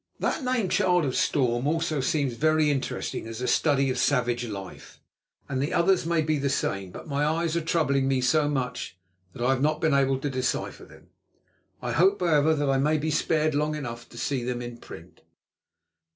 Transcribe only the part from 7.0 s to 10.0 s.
my eyes are troubling me so much that I have not been